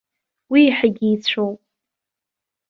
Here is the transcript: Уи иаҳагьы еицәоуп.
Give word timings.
Уи 0.51 0.61
иаҳагьы 0.65 1.05
еицәоуп. 1.09 1.59